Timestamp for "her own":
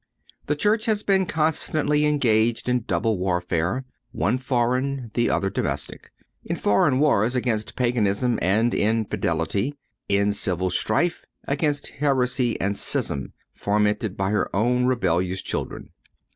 14.31-14.85